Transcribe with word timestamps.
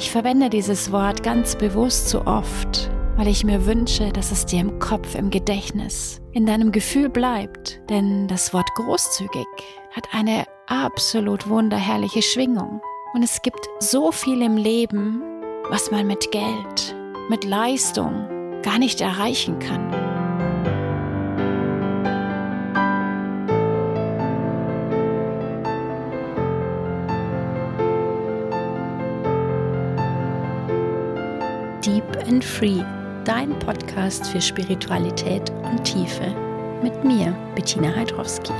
Ich 0.00 0.10
verwende 0.10 0.48
dieses 0.48 0.92
Wort 0.92 1.22
ganz 1.22 1.56
bewusst 1.56 2.08
so 2.08 2.24
oft, 2.24 2.90
weil 3.16 3.28
ich 3.28 3.44
mir 3.44 3.66
wünsche, 3.66 4.08
dass 4.08 4.32
es 4.32 4.46
dir 4.46 4.60
im 4.60 4.78
Kopf, 4.78 5.14
im 5.14 5.28
Gedächtnis, 5.28 6.22
in 6.32 6.46
deinem 6.46 6.72
Gefühl 6.72 7.10
bleibt. 7.10 7.82
Denn 7.90 8.26
das 8.26 8.54
Wort 8.54 8.66
großzügig 8.76 9.46
hat 9.90 10.08
eine 10.12 10.46
absolut 10.68 11.50
wunderherrliche 11.50 12.22
Schwingung. 12.22 12.80
Und 13.12 13.22
es 13.22 13.42
gibt 13.42 13.60
so 13.78 14.10
viel 14.10 14.40
im 14.40 14.56
Leben, 14.56 15.20
was 15.68 15.90
man 15.90 16.06
mit 16.06 16.32
Geld, 16.32 16.96
mit 17.28 17.44
Leistung 17.44 18.26
gar 18.62 18.78
nicht 18.78 19.02
erreichen 19.02 19.58
kann. 19.58 19.99
Deep 31.84 32.04
and 32.28 32.44
Free, 32.44 32.84
dein 33.24 33.58
Podcast 33.58 34.26
für 34.26 34.40
Spiritualität 34.42 35.48
und 35.48 35.82
Tiefe. 35.82 36.26
Mit 36.82 37.04
mir, 37.04 37.32
Bettina 37.54 37.96
Heidrowski. 37.96 38.52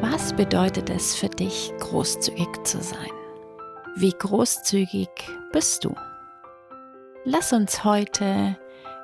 Was 0.00 0.32
bedeutet 0.32 0.90
es 0.90 1.14
für 1.14 1.28
dich, 1.28 1.72
großzügig 1.78 2.48
zu 2.64 2.82
sein? 2.82 3.12
Wie 3.94 4.10
großzügig 4.10 5.10
bist 5.52 5.84
du? 5.84 5.94
Lass 7.24 7.52
uns 7.52 7.84
heute 7.84 8.58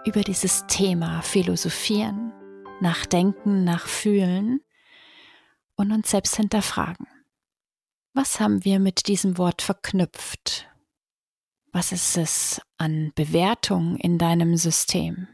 über 0.04 0.22
dieses 0.22 0.66
Thema 0.66 1.22
philosophieren, 1.22 2.32
nachdenken, 2.80 3.62
nachfühlen 3.62 4.62
und 5.76 5.92
uns 5.92 6.10
selbst 6.10 6.34
hinterfragen. 6.34 7.06
Was 8.12 8.40
haben 8.40 8.64
wir 8.64 8.80
mit 8.80 9.06
diesem 9.06 9.38
Wort 9.38 9.62
verknüpft? 9.62 10.68
Was 11.72 11.92
ist 11.92 12.16
es 12.16 12.60
an 12.76 13.12
Bewertung 13.14 13.96
in 13.96 14.18
deinem 14.18 14.56
System? 14.56 15.28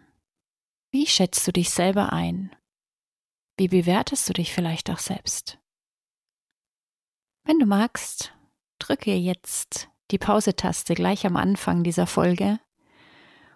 Wie 0.91 1.07
schätzt 1.07 1.47
du 1.47 1.53
dich 1.53 1.71
selber 1.71 2.13
ein? 2.13 2.55
Wie 3.57 3.69
bewertest 3.69 4.29
du 4.29 4.35
dich 4.35 4.53
vielleicht 4.53 4.91
auch 4.91 4.99
selbst? 4.99 5.59
Wenn 7.45 7.59
du 7.59 7.65
magst, 7.65 8.35
drücke 8.79 9.15
jetzt 9.15 9.89
die 10.11 10.19
Pause-Taste 10.19 10.95
gleich 10.95 11.25
am 11.25 11.37
Anfang 11.37 11.83
dieser 11.83 12.07
Folge 12.07 12.61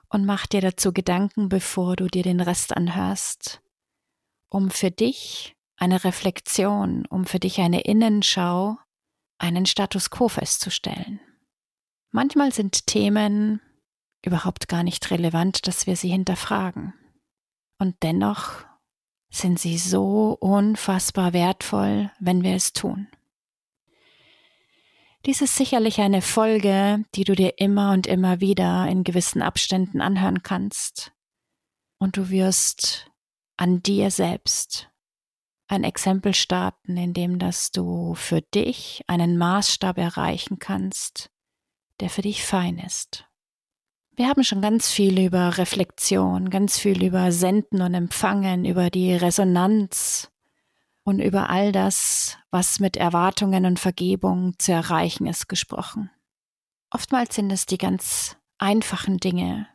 und 0.09 0.25
mach 0.25 0.47
dir 0.47 0.63
dazu 0.63 0.95
Gedanken, 0.95 1.51
bevor 1.51 1.97
du 1.97 2.07
dir 2.07 2.23
den 2.23 2.41
Rest 2.41 2.75
anhörst, 2.75 3.61
um 4.49 4.71
für 4.71 4.91
dich 4.91 5.55
eine 5.77 6.05
Reflexion, 6.05 7.05
um 7.05 7.27
für 7.27 7.39
dich 7.39 7.61
eine 7.61 7.83
Innenschau 7.83 8.79
einen 9.41 9.67
Status 9.67 10.11
quo 10.11 10.29
festzustellen. 10.29 11.21
Manchmal 12.11 12.53
sind 12.53 12.87
Themen 12.87 13.61
überhaupt 14.25 14.69
gar 14.69 14.83
nicht 14.83 15.11
relevant, 15.11 15.67
dass 15.67 15.87
wir 15.87 15.97
sie 15.97 16.11
hinterfragen. 16.11 16.95
Und 17.79 17.97
dennoch 18.03 18.65
sind 19.31 19.59
sie 19.59 19.79
so 19.79 20.37
unfassbar 20.41 21.33
wertvoll, 21.33 22.11
wenn 22.21 22.43
wir 22.43 22.55
es 22.55 22.73
tun. 22.73 23.09
Dies 25.27 25.41
ist 25.41 25.57
sicherlich 25.57 26.01
eine 26.01 26.23
Folge, 26.23 27.05
die 27.15 27.25
du 27.25 27.35
dir 27.35 27.59
immer 27.59 27.93
und 27.93 28.07
immer 28.07 28.41
wieder 28.41 28.89
in 28.89 29.05
gewissen 29.05 29.43
Abständen 29.43 30.01
anhören 30.01 30.43
kannst. 30.43 31.13
Und 31.99 32.17
du 32.17 32.31
wirst 32.31 33.11
an 33.57 33.83
dir 33.83 34.11
selbst 34.11 34.91
ein 35.71 35.85
Exempel 35.85 36.35
starten, 36.35 36.97
in 36.97 37.15
dem 37.15 37.39
dass 37.39 37.71
du 37.71 38.15
für 38.15 38.43
dich 38.43 39.03
einen 39.07 39.39
Maßstab 39.39 39.99
erreichen 39.99 40.59
kannst, 40.59 41.31
der 42.01 42.11
für 42.11 42.23
dich 42.23 42.45
fein 42.45 42.79
ist. 42.79 43.27
Wir 44.17 44.29
haben 44.29 44.43
schon 44.43 44.61
ganz 44.61 44.91
viel 44.91 45.19
über 45.21 45.57
Reflexion, 45.57 46.51
ganz 46.51 46.79
viel 46.79 47.05
über 47.05 47.33
Senden 47.33 47.81
und 47.81 47.95
Empfangen, 47.95 48.65
über 48.65 48.91
die 48.91 49.15
Resonanz 49.15 50.31
und 51.05 51.21
über 51.21 51.49
all 51.49 51.73
das, 51.73 52.37
was 52.51 52.81
mit 52.81 52.97
Erwartungen 52.97 53.65
und 53.65 53.79
Vergebung 53.79 54.59
zu 54.59 54.73
erreichen 54.73 55.27
ist, 55.27 55.49
gesprochen. 55.49 56.11
Oftmals 56.91 57.37
sind 57.37 57.51
es 57.51 57.67
die 57.67 57.79
ganz 57.79 58.37
einfachen 58.59 59.19
Dinge, 59.19 59.69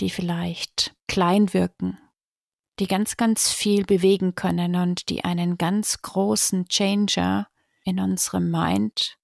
die 0.00 0.08
vielleicht 0.08 0.94
klein 1.08 1.52
wirken, 1.52 1.98
die 2.78 2.86
ganz, 2.86 3.16
ganz 3.16 3.50
viel 3.50 3.84
bewegen 3.84 4.34
können 4.34 4.76
und 4.76 5.08
die 5.08 5.24
einen 5.24 5.58
ganz 5.58 6.02
großen 6.02 6.66
Changer 6.68 7.48
in 7.84 8.00
unserem 8.00 8.50
Mind, 8.50 9.18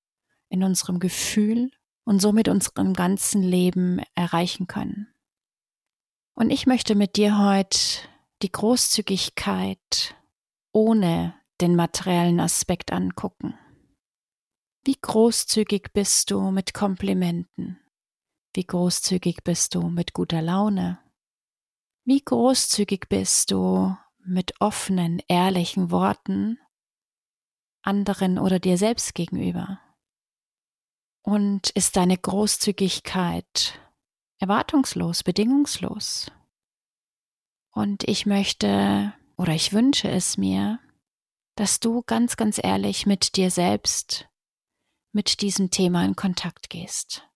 in 0.49 0.63
unserem 0.63 0.99
Gefühl 0.99 1.71
und 2.05 2.21
somit 2.21 2.49
unserem 2.49 2.95
ganzen 2.95 3.43
Leben 3.43 4.01
erreichen 4.15 4.67
können. 4.67 5.09
Und 6.35 6.51
ich 6.51 6.67
möchte 6.67 6.95
mit 6.95 7.17
dir 7.17 7.39
heute 7.39 7.79
die 8.43 8.53
Großzügigkeit 8.53 10.15
ohne 10.73 11.35
den 11.61 11.75
materiellen 11.75 12.41
Aspekt 12.41 12.93
angucken. 12.93 13.59
Wie 14.85 14.97
großzügig 15.01 15.89
bist 15.93 16.31
du 16.31 16.51
mit 16.51 16.73
Komplimenten? 16.73 17.81
Wie 18.55 18.65
großzügig 18.65 19.43
bist 19.45 19.75
du 19.75 19.89
mit 19.89 20.13
guter 20.13 20.41
Laune? 20.41 20.99
Wie 22.09 22.23
großzügig 22.23 23.11
bist 23.11 23.51
du 23.51 23.95
mit 24.25 24.63
offenen, 24.63 25.21
ehrlichen 25.29 25.91
Worten 25.91 26.59
anderen 27.83 28.39
oder 28.39 28.59
dir 28.59 28.79
selbst 28.79 29.15
gegenüber? 29.15 29.79
Und 31.21 31.69
ist 31.69 31.97
deine 31.97 32.17
Großzügigkeit 32.17 33.79
erwartungslos, 34.39 35.23
bedingungslos? 35.23 36.33
Und 37.73 38.05
ich 38.05 38.25
möchte 38.25 39.13
oder 39.37 39.53
ich 39.53 39.75
wünsche 39.75 40.09
es 40.09 40.39
mir, 40.39 40.81
dass 41.57 41.79
du 41.79 42.01
ganz, 42.07 42.39
ganz 42.39 42.59
ehrlich 42.59 43.05
mit 43.05 43.37
dir 43.37 43.51
selbst, 43.51 44.31
mit 45.13 45.43
diesem 45.43 45.71
Thema 45.71 46.07
in 46.07 46.17
Kontakt 46.17 46.71
gehst. 46.71 47.29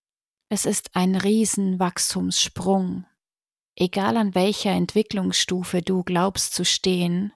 Es 0.48 0.64
ist 0.64 0.96
ein 0.96 1.14
Riesenwachstumssprung, 1.14 3.04
egal 3.76 4.16
an 4.16 4.34
welcher 4.34 4.70
Entwicklungsstufe 4.70 5.82
du 5.82 6.02
glaubst 6.02 6.54
zu 6.54 6.64
stehen, 6.64 7.32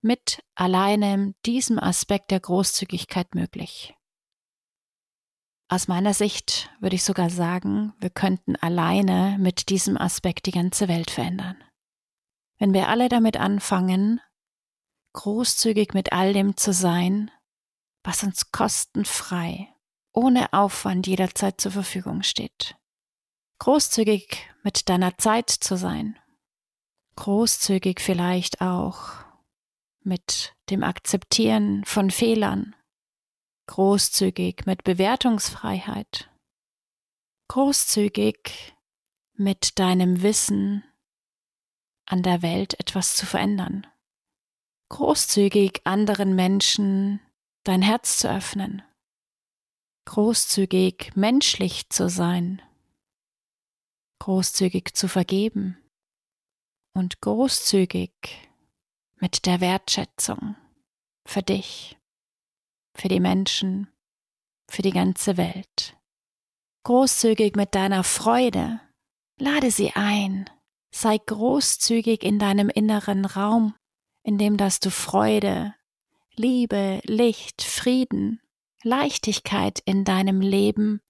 mit 0.00 0.42
alleinem 0.54 1.34
diesem 1.46 1.78
Aspekt 1.78 2.30
der 2.30 2.40
Großzügigkeit 2.40 3.34
möglich. 3.34 3.94
Aus 5.68 5.88
meiner 5.88 6.12
Sicht 6.12 6.70
würde 6.80 6.96
ich 6.96 7.04
sogar 7.04 7.30
sagen, 7.30 7.94
wir 7.98 8.10
könnten 8.10 8.56
alleine 8.56 9.38
mit 9.38 9.70
diesem 9.70 9.96
Aspekt 9.96 10.46
die 10.46 10.50
ganze 10.50 10.88
Welt 10.88 11.10
verändern. 11.10 11.56
Wenn 12.58 12.74
wir 12.74 12.88
alle 12.88 13.08
damit 13.08 13.38
anfangen, 13.38 14.20
großzügig 15.14 15.94
mit 15.94 16.12
all 16.12 16.32
dem 16.32 16.56
zu 16.56 16.72
sein, 16.72 17.30
was 18.02 18.22
uns 18.22 18.50
kostenfrei, 18.50 19.68
ohne 20.12 20.52
Aufwand 20.52 21.06
jederzeit 21.06 21.60
zur 21.60 21.72
Verfügung 21.72 22.22
steht 22.22 22.76
großzügig 23.62 24.50
mit 24.64 24.88
deiner 24.88 25.16
Zeit 25.18 25.48
zu 25.48 25.76
sein, 25.76 26.18
großzügig 27.14 28.00
vielleicht 28.00 28.60
auch 28.60 29.24
mit 30.02 30.56
dem 30.68 30.82
Akzeptieren 30.82 31.84
von 31.84 32.10
Fehlern, 32.10 32.74
großzügig 33.68 34.66
mit 34.66 34.82
Bewertungsfreiheit, 34.82 36.28
großzügig 37.46 38.74
mit 39.34 39.78
deinem 39.78 40.22
Wissen 40.22 40.82
an 42.04 42.24
der 42.24 42.42
Welt 42.42 42.80
etwas 42.80 43.14
zu 43.14 43.26
verändern, 43.26 43.86
großzügig 44.88 45.82
anderen 45.84 46.34
Menschen 46.34 47.20
dein 47.62 47.82
Herz 47.82 48.18
zu 48.18 48.28
öffnen, 48.28 48.82
großzügig 50.06 51.12
menschlich 51.14 51.90
zu 51.90 52.08
sein, 52.08 52.60
großzügig 54.22 54.94
zu 54.94 55.08
vergeben 55.08 55.76
und 56.94 57.20
großzügig 57.20 58.12
mit 59.16 59.46
der 59.46 59.60
Wertschätzung 59.60 60.54
für 61.26 61.42
dich, 61.42 61.98
für 62.94 63.08
die 63.08 63.18
Menschen, 63.18 63.88
für 64.70 64.82
die 64.82 64.92
ganze 64.92 65.36
Welt. 65.38 65.96
Großzügig 66.84 67.56
mit 67.56 67.74
deiner 67.74 68.04
Freude, 68.04 68.80
lade 69.40 69.72
sie 69.72 69.90
ein, 69.96 70.48
sei 70.94 71.18
großzügig 71.18 72.22
in 72.22 72.38
deinem 72.38 72.68
inneren 72.68 73.24
Raum, 73.24 73.74
in 74.22 74.38
dem 74.38 74.56
dass 74.56 74.78
du 74.78 74.92
Freude, 74.92 75.74
Liebe, 76.36 77.00
Licht, 77.06 77.62
Frieden, 77.62 78.40
Leichtigkeit 78.84 79.80
in 79.84 80.04
deinem 80.04 80.40
Leben 80.40 81.00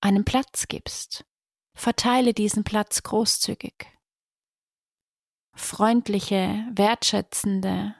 einen 0.00 0.24
Platz 0.24 0.68
gibst. 0.68 1.24
Verteile 1.74 2.34
diesen 2.34 2.64
Platz 2.64 3.02
großzügig. 3.02 3.86
Freundliche, 5.54 6.66
wertschätzende, 6.72 7.94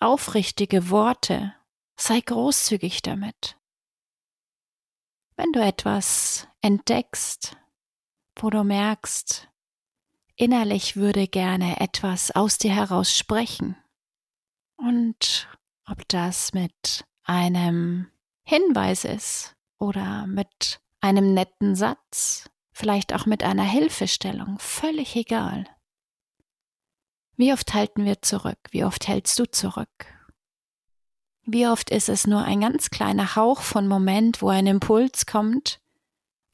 aufrichtige 0.00 0.90
Worte. 0.90 1.54
Sei 1.96 2.20
großzügig 2.20 3.02
damit. 3.02 3.56
Wenn 5.36 5.52
du 5.52 5.60
etwas 5.60 6.48
entdeckst, 6.60 7.56
wo 8.36 8.50
du 8.50 8.64
merkst, 8.64 9.48
innerlich 10.36 10.96
würde 10.96 11.28
gerne 11.28 11.80
etwas 11.80 12.30
aus 12.30 12.58
dir 12.58 12.74
heraus 12.74 13.16
sprechen, 13.16 13.76
und 14.82 15.48
ob 15.88 16.06
das 16.08 16.52
mit 16.52 17.04
einem 17.22 18.10
Hinweis 18.42 19.04
ist 19.04 19.56
oder 19.78 20.26
mit 20.26 20.80
einem 21.00 21.34
netten 21.34 21.76
Satz, 21.76 22.50
vielleicht 22.72 23.12
auch 23.12 23.26
mit 23.26 23.42
einer 23.42 23.64
Hilfestellung, 23.64 24.58
völlig 24.58 25.16
egal. 25.16 25.66
Wie 27.36 27.52
oft 27.52 27.74
halten 27.74 28.04
wir 28.04 28.22
zurück? 28.22 28.58
Wie 28.70 28.84
oft 28.84 29.08
hältst 29.08 29.38
du 29.38 29.50
zurück? 29.50 30.06
Wie 31.44 31.66
oft 31.66 31.90
ist 31.90 32.08
es 32.08 32.26
nur 32.26 32.44
ein 32.44 32.60
ganz 32.60 32.90
kleiner 32.90 33.34
Hauch 33.34 33.62
von 33.62 33.88
Moment, 33.88 34.42
wo 34.42 34.48
ein 34.48 34.66
Impuls 34.66 35.26
kommt, 35.26 35.80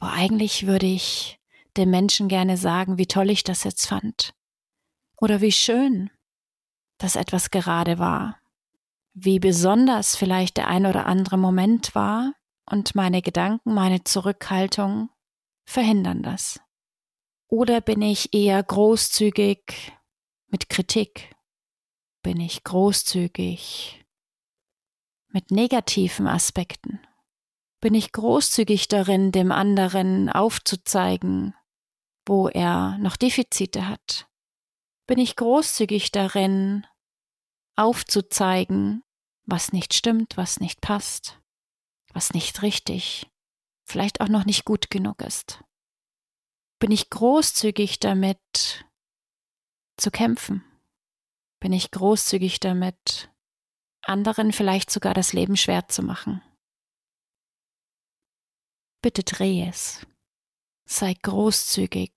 wo 0.00 0.06
eigentlich 0.06 0.66
würde 0.66 0.86
ich 0.86 1.38
dem 1.76 1.90
Menschen 1.90 2.28
gerne 2.28 2.56
sagen, 2.56 2.98
wie 2.98 3.06
toll 3.06 3.30
ich 3.30 3.44
das 3.44 3.64
jetzt 3.64 3.86
fand. 3.86 4.34
Oder 5.20 5.40
wie 5.40 5.52
schön, 5.52 6.10
dass 6.98 7.16
etwas 7.16 7.50
gerade 7.50 7.98
war. 7.98 8.38
Wie 9.14 9.38
besonders 9.38 10.16
vielleicht 10.16 10.56
der 10.56 10.68
ein 10.68 10.86
oder 10.86 11.06
andere 11.06 11.36
Moment 11.36 11.94
war 11.94 12.32
und 12.66 12.94
meine 12.94 13.22
Gedanken, 13.22 13.74
meine 13.74 14.04
Zurückhaltung 14.04 15.10
verhindern 15.68 16.22
das. 16.22 16.60
Oder 17.48 17.80
bin 17.80 18.00
ich 18.02 18.32
eher 18.34 18.62
großzügig 18.62 19.92
mit 20.46 20.68
Kritik? 20.68 21.36
Bin 22.22 22.40
ich 22.40 22.64
großzügig 22.64 24.04
mit 25.28 25.50
negativen 25.50 26.26
Aspekten? 26.26 27.00
Bin 27.80 27.94
ich 27.94 28.12
großzügig 28.12 28.88
darin, 28.88 29.30
dem 29.30 29.52
anderen 29.52 30.30
aufzuzeigen, 30.30 31.54
wo 32.26 32.48
er 32.48 32.98
noch 32.98 33.16
Defizite 33.16 33.86
hat? 33.86 34.26
Bin 35.06 35.18
ich 35.18 35.36
großzügig 35.36 36.10
darin, 36.10 36.86
aufzuzeigen, 37.76 39.04
was 39.44 39.72
nicht 39.72 39.94
stimmt, 39.94 40.36
was 40.36 40.60
nicht 40.60 40.80
passt, 40.80 41.40
was 42.12 42.32
nicht 42.34 42.62
richtig, 42.62 43.30
vielleicht 43.88 44.20
auch 44.20 44.28
noch 44.28 44.44
nicht 44.44 44.64
gut 44.64 44.90
genug 44.90 45.22
ist? 45.22 45.64
Bin 46.78 46.92
ich 46.92 47.10
großzügig 47.10 47.98
damit, 47.98 48.86
zu 49.96 50.10
kämpfen? 50.10 50.64
Bin 51.60 51.72
ich 51.72 51.90
großzügig 51.90 52.60
damit, 52.60 53.30
anderen 54.02 54.52
vielleicht 54.52 54.90
sogar 54.90 55.14
das 55.14 55.32
Leben 55.32 55.56
schwer 55.56 55.88
zu 55.88 56.02
machen? 56.02 56.40
Bitte 59.02 59.24
dreh 59.24 59.66
es. 59.68 60.06
Sei 60.88 61.14
großzügig 61.14 62.12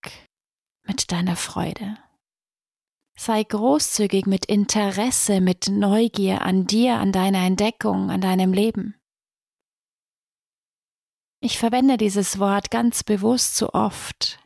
mit 0.83 1.11
deiner 1.11 1.35
Freude. 1.35 1.97
Sei 3.17 3.43
großzügig 3.43 4.25
mit 4.25 4.45
Interesse, 4.45 5.41
mit 5.41 5.67
Neugier 5.67 6.41
an 6.41 6.65
dir, 6.65 6.95
an 6.95 7.11
deiner 7.11 7.45
Entdeckung, 7.45 8.09
an 8.09 8.21
deinem 8.21 8.53
Leben. 8.53 9.00
Ich 11.43 11.57
verwende 11.57 11.97
dieses 11.97 12.37
Wort 12.37 12.69
ganz 12.69 13.03
bewusst 13.03 13.55
so 13.55 13.73
oft, 13.73 14.37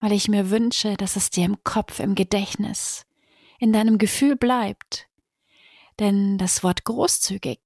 weil 0.00 0.10
ich 0.10 0.26
mir 0.26 0.50
wünsche, 0.50 0.96
dass 0.96 1.14
es 1.14 1.30
dir 1.30 1.44
im 1.44 1.62
Kopf, 1.62 2.00
im 2.00 2.16
Gedächtnis, 2.16 3.06
in 3.60 3.72
deinem 3.72 3.96
Gefühl 3.96 4.34
bleibt. 4.34 5.08
Denn 6.00 6.36
das 6.36 6.64
Wort 6.64 6.82
großzügig 6.82 7.60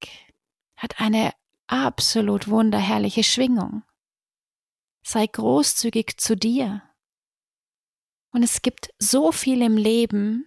hat 0.76 1.00
eine 1.00 1.32
absolut 1.68 2.48
wunderherrliche 2.48 3.24
Schwingung. 3.24 3.82
Sei 5.02 5.26
großzügig 5.26 6.18
zu 6.18 6.36
dir. 6.36 6.82
Und 8.30 8.42
es 8.42 8.60
gibt 8.60 8.90
so 8.98 9.32
viel 9.32 9.62
im 9.62 9.78
Leben, 9.78 10.46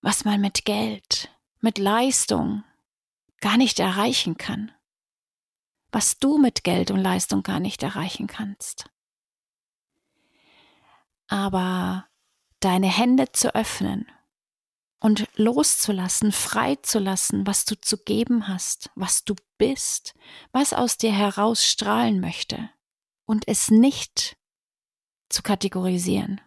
was 0.00 0.24
man 0.24 0.40
mit 0.40 0.64
Geld, 0.64 1.28
mit 1.60 1.78
Leistung 1.78 2.62
gar 3.40 3.56
nicht 3.56 3.80
erreichen 3.80 4.36
kann. 4.36 4.70
Was 5.92 6.18
du 6.18 6.38
mit 6.38 6.64
Geld 6.64 6.90
und 6.90 7.00
Leistung 7.00 7.42
gar 7.42 7.60
nicht 7.60 7.82
erreichen 7.82 8.26
kannst. 8.26 8.90
Aber 11.28 12.08
deine 12.60 12.88
Hände 12.88 13.30
zu 13.32 13.54
öffnen 13.54 14.10
und 15.00 15.28
loszulassen, 15.36 16.32
freizulassen, 16.32 17.46
was 17.46 17.64
du 17.64 17.78
zu 17.78 17.98
geben 17.98 18.48
hast, 18.48 18.90
was 18.94 19.24
du 19.24 19.34
bist, 19.58 20.14
was 20.52 20.72
aus 20.72 20.96
dir 20.96 21.12
heraus 21.12 21.64
strahlen 21.66 22.20
möchte 22.20 22.70
und 23.26 23.46
es 23.48 23.70
nicht 23.70 24.36
zu 25.28 25.42
kategorisieren, 25.42 26.40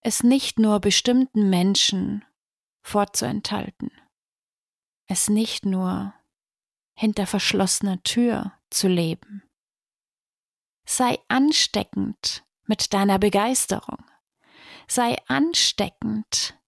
es 0.00 0.22
nicht 0.22 0.58
nur 0.58 0.80
bestimmten 0.80 1.50
Menschen 1.50 2.24
vorzuenthalten, 2.82 3.90
es 5.06 5.28
nicht 5.28 5.64
nur 5.64 6.12
hinter 6.94 7.26
verschlossener 7.26 8.02
Tür 8.02 8.52
zu 8.70 8.88
leben. 8.88 9.42
Sei 10.86 11.18
ansteckend 11.28 12.44
mit 12.66 12.92
deiner 12.92 13.18
Begeisterung, 13.18 14.04
sei 14.88 15.16
ansteckend 15.26 16.58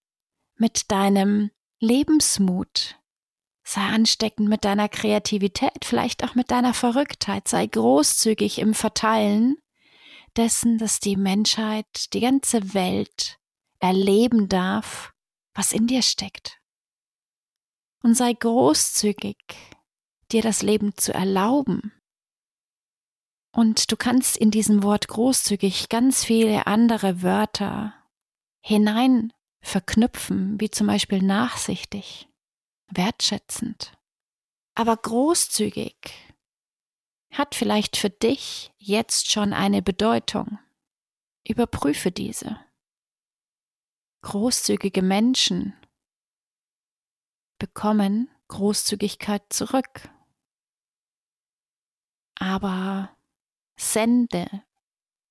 mit 0.56 0.90
deinem 0.90 1.50
Lebensmut. 1.80 2.98
Sei 3.64 3.80
ansteckend 3.80 4.48
mit 4.48 4.64
deiner 4.64 4.88
Kreativität, 4.88 5.84
vielleicht 5.84 6.24
auch 6.24 6.34
mit 6.34 6.50
deiner 6.50 6.74
Verrücktheit. 6.74 7.48
Sei 7.48 7.66
großzügig 7.66 8.58
im 8.58 8.74
Verteilen 8.74 9.56
dessen, 10.36 10.78
dass 10.78 11.00
die 11.00 11.16
Menschheit, 11.16 12.12
die 12.12 12.20
ganze 12.20 12.74
Welt 12.74 13.38
erleben 13.80 14.48
darf, 14.48 15.12
was 15.54 15.72
in 15.72 15.86
dir 15.86 16.02
steckt. 16.02 16.60
Und 18.02 18.14
sei 18.14 18.32
großzügig, 18.32 19.36
dir 20.32 20.42
das 20.42 20.62
Leben 20.62 20.96
zu 20.96 21.12
erlauben. 21.12 21.92
Und 23.54 23.92
du 23.92 23.96
kannst 23.96 24.36
in 24.36 24.50
diesem 24.50 24.82
Wort 24.82 25.08
großzügig 25.08 25.88
ganz 25.88 26.24
viele 26.24 26.66
andere 26.66 27.22
Wörter 27.22 27.94
hinein 28.64 29.32
verknüpfen, 29.62 30.58
wie 30.60 30.70
zum 30.70 30.86
Beispiel 30.86 31.22
nachsichtig, 31.22 32.28
wertschätzend, 32.90 33.92
aber 34.74 34.96
großzügig 34.96 35.94
hat 37.32 37.54
vielleicht 37.54 37.96
für 37.96 38.10
dich 38.10 38.72
jetzt 38.78 39.30
schon 39.30 39.52
eine 39.52 39.82
Bedeutung. 39.82 40.58
Überprüfe 41.46 42.10
diese. 42.10 42.60
Großzügige 44.22 45.02
Menschen 45.02 45.74
bekommen 47.58 48.30
Großzügigkeit 48.48 49.42
zurück. 49.52 50.11
Aber 52.38 53.10
sende 53.76 54.46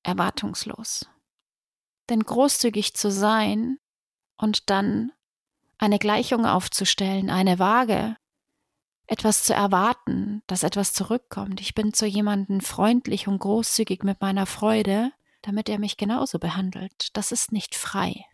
erwartungslos. 0.03 1.07
Denn 2.09 2.21
großzügig 2.21 2.93
zu 2.93 3.11
sein 3.11 3.79
und 4.37 4.69
dann 4.69 5.11
eine 5.77 5.99
Gleichung 5.99 6.45
aufzustellen, 6.45 7.29
eine 7.29 7.59
Waage, 7.59 8.15
etwas 9.07 9.43
zu 9.43 9.53
erwarten, 9.53 10.41
dass 10.47 10.63
etwas 10.63 10.93
zurückkommt. 10.93 11.59
Ich 11.59 11.73
bin 11.73 11.93
zu 11.93 12.05
jemandem 12.05 12.61
freundlich 12.61 13.27
und 13.27 13.39
großzügig 13.39 14.03
mit 14.03 14.21
meiner 14.21 14.45
Freude, 14.45 15.11
damit 15.41 15.69
er 15.69 15.79
mich 15.79 15.97
genauso 15.97 16.39
behandelt. 16.39 17.15
Das 17.17 17.31
ist 17.31 17.51
nicht 17.51 17.75
frei. 17.75 18.25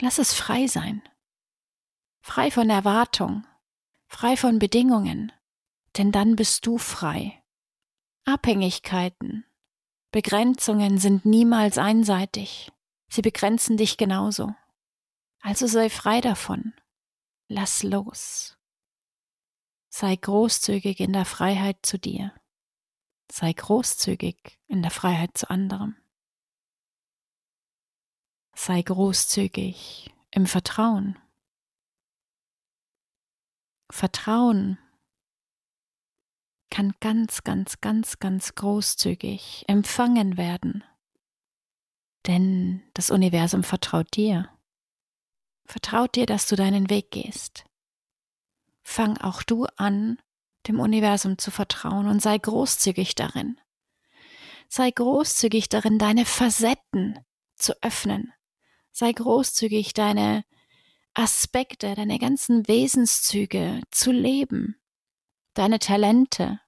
Lass 0.00 0.18
es 0.18 0.34
frei 0.34 0.66
sein. 0.66 1.02
Frei 2.20 2.50
von 2.50 2.68
Erwartung, 2.70 3.46
frei 4.08 4.36
von 4.36 4.58
Bedingungen, 4.58 5.32
denn 5.96 6.12
dann 6.12 6.36
bist 6.36 6.66
du 6.66 6.78
frei. 6.78 7.42
Abhängigkeiten, 8.24 9.44
Begrenzungen 10.14 10.98
sind 10.98 11.24
niemals 11.24 11.76
einseitig. 11.76 12.70
Sie 13.08 13.20
begrenzen 13.20 13.76
dich 13.76 13.96
genauso. 13.96 14.54
Also 15.40 15.66
sei 15.66 15.90
frei 15.90 16.20
davon. 16.20 16.72
Lass 17.48 17.82
los. 17.82 18.56
Sei 19.88 20.14
großzügig 20.14 21.00
in 21.00 21.12
der 21.12 21.24
Freiheit 21.24 21.78
zu 21.82 21.98
dir. 21.98 22.32
Sei 23.28 23.52
großzügig 23.52 24.58
in 24.68 24.82
der 24.82 24.92
Freiheit 24.92 25.36
zu 25.36 25.50
anderem. 25.50 25.96
Sei 28.54 28.82
großzügig 28.82 30.14
im 30.30 30.46
Vertrauen. 30.46 31.18
Vertrauen 33.90 34.78
kann 36.74 36.92
ganz, 36.98 37.44
ganz, 37.44 37.80
ganz, 37.80 38.18
ganz 38.18 38.56
großzügig 38.56 39.64
empfangen 39.68 40.36
werden. 40.36 40.82
Denn 42.26 42.82
das 42.94 43.10
Universum 43.10 43.62
vertraut 43.62 44.16
dir. 44.16 44.48
Vertraut 45.66 46.16
dir, 46.16 46.26
dass 46.26 46.48
du 46.48 46.56
deinen 46.56 46.90
Weg 46.90 47.12
gehst. 47.12 47.64
fang 48.82 49.16
auch 49.18 49.44
du 49.44 49.66
an, 49.76 50.18
dem 50.66 50.80
Universum 50.80 51.38
zu 51.38 51.52
vertrauen 51.52 52.08
und 52.08 52.20
sei 52.20 52.38
großzügig 52.38 53.14
darin. 53.14 53.60
Sei 54.68 54.90
großzügig 54.90 55.68
darin, 55.68 56.00
deine 56.00 56.24
Facetten 56.24 57.20
zu 57.54 57.80
öffnen. 57.82 58.32
Sei 58.90 59.12
großzügig, 59.12 59.94
deine 59.94 60.44
Aspekte, 61.14 61.94
deine 61.94 62.18
ganzen 62.18 62.66
Wesenszüge 62.66 63.80
zu 63.92 64.10
leben. 64.10 64.80
Deine 65.54 65.78
Talente, 65.78 66.60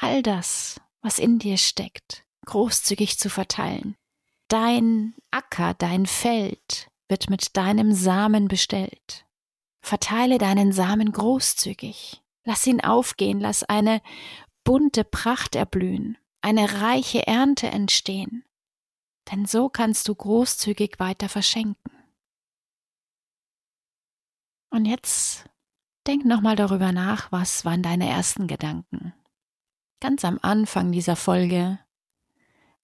all 0.00 0.22
das, 0.22 0.80
was 1.02 1.18
in 1.18 1.38
dir 1.38 1.56
steckt, 1.56 2.24
großzügig 2.46 3.18
zu 3.18 3.30
verteilen. 3.30 3.96
Dein 4.48 5.14
Acker, 5.30 5.74
dein 5.74 6.06
Feld 6.06 6.88
wird 7.08 7.30
mit 7.30 7.56
deinem 7.56 7.92
Samen 7.92 8.48
bestellt. 8.48 9.26
Verteile 9.80 10.38
deinen 10.38 10.72
Samen 10.72 11.12
großzügig. 11.12 12.22
Lass 12.44 12.66
ihn 12.66 12.80
aufgehen, 12.80 13.40
lass 13.40 13.62
eine 13.62 14.02
bunte 14.64 15.04
Pracht 15.04 15.54
erblühen, 15.54 16.18
eine 16.40 16.80
reiche 16.82 17.26
Ernte 17.26 17.68
entstehen. 17.68 18.44
Denn 19.30 19.46
so 19.46 19.68
kannst 19.68 20.08
du 20.08 20.14
großzügig 20.14 20.98
weiter 20.98 21.28
verschenken. 21.28 21.92
Und 24.70 24.86
jetzt 24.86 25.44
denk 26.06 26.24
nochmal 26.24 26.56
darüber 26.56 26.92
nach, 26.92 27.30
was 27.32 27.64
waren 27.64 27.82
deine 27.82 28.08
ersten 28.08 28.46
Gedanken? 28.46 29.12
Ganz 30.00 30.24
am 30.24 30.38
Anfang 30.40 30.92
dieser 30.92 31.14
Folge, 31.14 31.78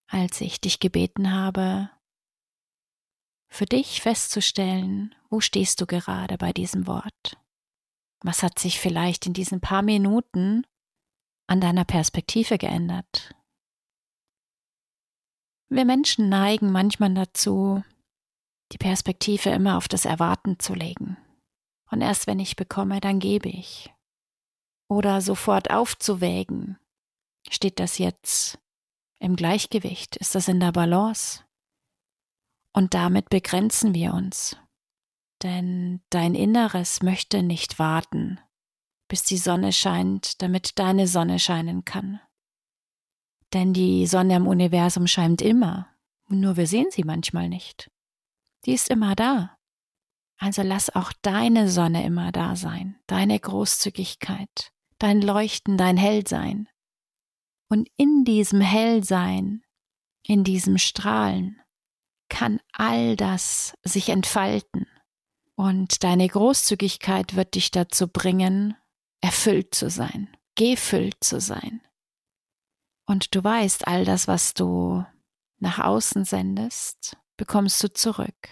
als 0.06 0.40
ich 0.42 0.60
dich 0.60 0.80
gebeten 0.80 1.32
habe, 1.32 1.90
für 3.48 3.64
dich 3.64 4.02
festzustellen, 4.02 5.14
wo 5.30 5.40
stehst 5.40 5.80
du 5.80 5.86
gerade 5.86 6.36
bei 6.36 6.52
diesem 6.52 6.86
Wort? 6.86 7.38
Was 8.20 8.42
hat 8.42 8.58
sich 8.58 8.80
vielleicht 8.80 9.26
in 9.26 9.32
diesen 9.32 9.62
paar 9.62 9.80
Minuten 9.80 10.66
an 11.46 11.60
deiner 11.60 11.86
Perspektive 11.86 12.58
geändert? 12.58 13.34
Wir 15.68 15.86
Menschen 15.86 16.28
neigen 16.28 16.70
manchmal 16.70 17.14
dazu, 17.14 17.82
die 18.72 18.78
Perspektive 18.78 19.50
immer 19.50 19.78
auf 19.78 19.88
das 19.88 20.04
Erwarten 20.04 20.58
zu 20.58 20.74
legen. 20.74 21.16
Und 21.90 22.02
erst 22.02 22.26
wenn 22.26 22.40
ich 22.40 22.56
bekomme, 22.56 23.00
dann 23.00 23.20
gebe 23.20 23.48
ich. 23.48 23.92
Oder 24.88 25.20
sofort 25.20 25.70
aufzuwägen. 25.70 26.78
Steht 27.50 27.78
das 27.80 27.98
jetzt 27.98 28.58
im 29.18 29.36
Gleichgewicht? 29.36 30.16
Ist 30.16 30.34
das 30.34 30.48
in 30.48 30.60
der 30.60 30.72
Balance? 30.72 31.44
Und 32.72 32.94
damit 32.94 33.30
begrenzen 33.30 33.94
wir 33.94 34.12
uns. 34.12 34.56
Denn 35.42 36.02
dein 36.10 36.34
Inneres 36.34 37.02
möchte 37.02 37.42
nicht 37.42 37.78
warten, 37.78 38.40
bis 39.08 39.22
die 39.22 39.38
Sonne 39.38 39.72
scheint, 39.72 40.42
damit 40.42 40.78
deine 40.78 41.06
Sonne 41.06 41.38
scheinen 41.38 41.84
kann. 41.84 42.20
Denn 43.52 43.72
die 43.72 44.06
Sonne 44.06 44.36
im 44.36 44.46
Universum 44.46 45.06
scheint 45.06 45.40
immer, 45.40 45.88
nur 46.28 46.56
wir 46.56 46.66
sehen 46.66 46.88
sie 46.90 47.04
manchmal 47.04 47.48
nicht. 47.48 47.90
Die 48.64 48.72
ist 48.72 48.90
immer 48.90 49.14
da. 49.14 49.56
Also 50.38 50.62
lass 50.62 50.94
auch 50.94 51.12
deine 51.22 51.70
Sonne 51.70 52.04
immer 52.04 52.32
da 52.32 52.56
sein, 52.56 52.96
deine 53.06 53.38
Großzügigkeit, 53.38 54.72
dein 54.98 55.22
Leuchten, 55.22 55.78
dein 55.78 55.96
Hellsein. 55.96 56.68
Und 57.68 57.88
in 57.96 58.24
diesem 58.24 58.60
Hellsein, 58.60 59.62
in 60.22 60.44
diesem 60.44 60.78
Strahlen, 60.78 61.60
kann 62.28 62.60
all 62.72 63.16
das 63.16 63.74
sich 63.82 64.08
entfalten. 64.08 64.86
Und 65.54 66.04
deine 66.04 66.28
Großzügigkeit 66.28 67.34
wird 67.34 67.54
dich 67.54 67.70
dazu 67.70 68.08
bringen, 68.08 68.76
erfüllt 69.20 69.74
zu 69.74 69.88
sein, 69.90 70.28
gefüllt 70.54 71.16
zu 71.22 71.40
sein. 71.40 71.80
Und 73.06 73.34
du 73.34 73.42
weißt, 73.42 73.86
all 73.86 74.04
das, 74.04 74.28
was 74.28 74.54
du 74.54 75.04
nach 75.58 75.78
außen 75.78 76.24
sendest, 76.24 77.16
bekommst 77.36 77.82
du 77.82 77.92
zurück. 77.92 78.48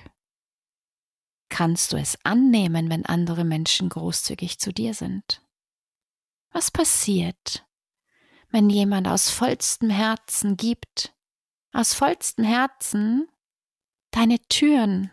Kannst 1.48 1.92
du 1.92 1.96
es 1.96 2.18
annehmen, 2.24 2.88
wenn 2.88 3.04
andere 3.04 3.44
Menschen 3.44 3.88
großzügig 3.88 4.58
zu 4.58 4.72
dir 4.72 4.94
sind? 4.94 5.42
Was 6.50 6.70
passiert, 6.70 7.66
wenn 8.54 8.70
jemand 8.70 9.08
aus 9.08 9.30
vollstem 9.30 9.90
Herzen 9.90 10.56
gibt, 10.56 11.12
aus 11.72 11.92
vollstem 11.92 12.44
Herzen 12.44 13.28
deine 14.12 14.38
Türen 14.46 15.10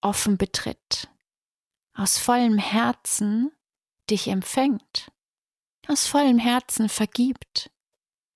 offen 0.00 0.36
betritt, 0.36 1.08
aus 1.94 2.18
vollem 2.18 2.58
Herzen 2.58 3.52
dich 4.10 4.26
empfängt, 4.26 5.12
aus 5.86 6.08
vollem 6.08 6.40
Herzen 6.40 6.88
vergibt, 6.88 7.70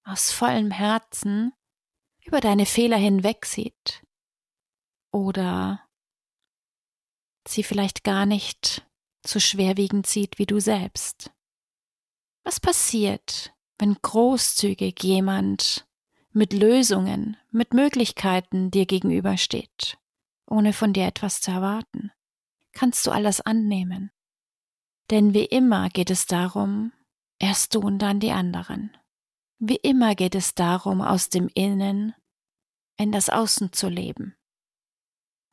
aus 0.04 0.30
vollem 0.30 0.70
Herzen 0.70 1.52
über 2.24 2.40
deine 2.40 2.64
Fehler 2.64 2.96
hinwegsieht 2.96 4.04
oder 5.10 5.84
sie 7.48 7.64
vielleicht 7.64 8.04
gar 8.04 8.24
nicht 8.24 8.86
so 9.26 9.40
schwerwiegend 9.40 10.06
sieht 10.06 10.38
wie 10.38 10.46
du 10.46 10.60
selbst. 10.60 11.32
Was 12.44 12.60
passiert, 12.60 13.52
wenn 13.78 13.94
großzügig 14.00 15.02
jemand 15.02 15.86
mit 16.32 16.52
Lösungen, 16.52 17.36
mit 17.50 17.74
Möglichkeiten 17.74 18.70
dir 18.70 18.86
gegenübersteht? 18.86 19.98
ohne 20.46 20.72
von 20.72 20.92
dir 20.92 21.06
etwas 21.06 21.40
zu 21.40 21.50
erwarten, 21.50 22.12
kannst 22.72 23.06
du 23.06 23.10
alles 23.10 23.40
annehmen. 23.40 24.10
Denn 25.10 25.34
wie 25.34 25.44
immer 25.44 25.88
geht 25.90 26.10
es 26.10 26.26
darum, 26.26 26.92
erst 27.38 27.74
du 27.74 27.80
und 27.80 27.98
dann 27.98 28.20
die 28.20 28.30
anderen. 28.30 28.96
Wie 29.58 29.76
immer 29.76 30.14
geht 30.14 30.34
es 30.34 30.54
darum, 30.54 31.00
aus 31.00 31.28
dem 31.28 31.48
Innen 31.54 32.14
in 32.96 33.12
das 33.12 33.28
Außen 33.28 33.72
zu 33.72 33.88
leben. 33.88 34.36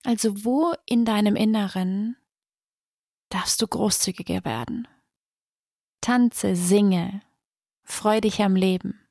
Also 0.04 0.44
wo 0.44 0.74
in 0.86 1.06
deinem 1.06 1.36
Inneren 1.36 2.18
darfst 3.30 3.62
du 3.62 3.68
großzügiger 3.68 4.44
werden? 4.46 4.88
Tanze, 6.02 6.56
singe, 6.56 7.22
freu 7.84 8.22
dich 8.22 8.42
am 8.42 8.56
Leben, 8.56 9.08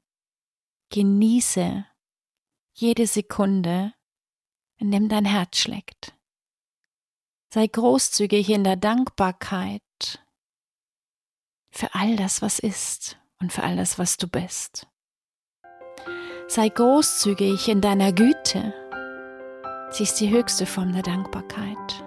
genieße 0.91 1.85
jede 2.73 3.07
Sekunde, 3.07 3.93
in 4.77 4.91
dem 4.91 5.09
dein 5.09 5.25
Herz 5.25 5.59
schlägt. 5.59 6.15
Sei 7.53 7.67
großzügig 7.67 8.49
in 8.50 8.65
der 8.65 8.77
Dankbarkeit 8.77 9.83
für 11.71 11.95
all 11.95 12.17
das, 12.17 12.43
was 12.43 12.59
ist 12.59 13.19
und 13.41 13.53
für 13.53 13.62
all 13.62 13.77
das, 13.77 13.99
was 13.99 14.17
du 14.17 14.29
bist. 14.29 14.87
Sei 16.49 16.69
großzügig 16.69 17.69
in 17.69 17.81
deiner 17.81 18.12
Güte. 18.12 18.75
Sie 19.91 20.05
ist 20.05 20.21
die 20.21 20.31
höchste 20.31 20.67
Form 20.67 20.93
der 20.93 21.03
Dankbarkeit. 21.03 22.05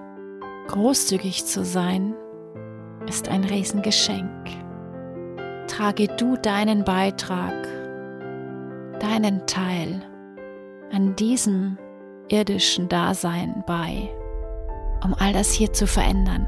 Großzügig 0.68 1.46
zu 1.46 1.64
sein 1.66 2.16
ist 3.08 3.28
ein 3.28 3.44
Riesengeschenk. 3.44 4.63
Trage 5.76 6.08
du 6.08 6.38
deinen 6.38 6.84
Beitrag, 6.84 7.68
deinen 9.00 9.44
Teil 9.48 10.04
an 10.92 11.16
diesem 11.16 11.80
irdischen 12.30 12.88
Dasein 12.90 13.64
bei, 13.66 14.08
um 15.04 15.16
all 15.18 15.34
das 15.34 15.52
hier 15.52 15.74
zu 15.74 15.88
verändern 15.88 16.48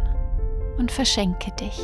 und 0.78 0.92
verschenke 0.92 1.50
dich. 1.60 1.82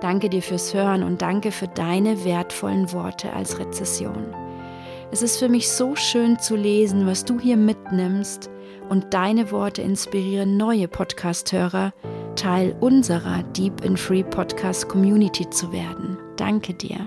Danke 0.00 0.30
dir 0.30 0.42
fürs 0.42 0.74
Hören 0.74 1.04
und 1.04 1.22
danke 1.22 1.52
für 1.52 1.68
deine 1.68 2.24
wertvollen 2.24 2.92
Worte 2.92 3.32
als 3.32 3.60
Rezession. 3.60 4.34
Es 5.12 5.22
ist 5.22 5.38
für 5.38 5.48
mich 5.48 5.70
so 5.70 5.94
schön 5.94 6.40
zu 6.40 6.56
lesen, 6.56 7.06
was 7.06 7.24
du 7.24 7.38
hier 7.38 7.56
mitnimmst 7.56 8.50
und 8.88 9.12
deine 9.14 9.50
Worte 9.50 9.82
inspirieren 9.82 10.56
neue 10.56 10.88
Podcast-Hörer, 10.88 11.92
Teil 12.36 12.76
unserer 12.80 13.42
Deep 13.42 13.84
in 13.84 13.96
Free 13.96 14.22
Podcast 14.22 14.88
Community 14.88 15.48
zu 15.50 15.72
werden. 15.72 16.16
Danke 16.36 16.74
dir. 16.74 17.06